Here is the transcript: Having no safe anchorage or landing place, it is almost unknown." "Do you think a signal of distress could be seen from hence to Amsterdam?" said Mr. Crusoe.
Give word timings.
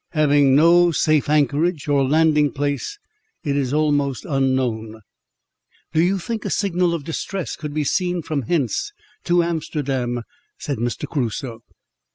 Having 0.13 0.55
no 0.55 0.91
safe 0.91 1.29
anchorage 1.29 1.87
or 1.87 2.03
landing 2.03 2.51
place, 2.51 2.97
it 3.43 3.55
is 3.55 3.71
almost 3.71 4.25
unknown." 4.25 4.99
"Do 5.93 6.01
you 6.01 6.17
think 6.17 6.43
a 6.43 6.49
signal 6.49 6.95
of 6.95 7.03
distress 7.03 7.55
could 7.55 7.71
be 7.75 7.83
seen 7.83 8.23
from 8.23 8.41
hence 8.41 8.93
to 9.25 9.43
Amsterdam?" 9.43 10.23
said 10.57 10.79
Mr. 10.79 11.07
Crusoe. 11.07 11.61